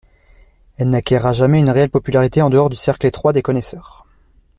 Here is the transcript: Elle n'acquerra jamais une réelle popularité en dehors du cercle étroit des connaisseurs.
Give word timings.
Elle 0.79 0.89
n'acquerra 0.89 1.31
jamais 1.31 1.59
une 1.59 1.69
réelle 1.69 1.91
popularité 1.91 2.41
en 2.41 2.49
dehors 2.49 2.71
du 2.71 2.75
cercle 2.75 3.05
étroit 3.05 3.33
des 3.33 3.43
connaisseurs. 3.43 4.07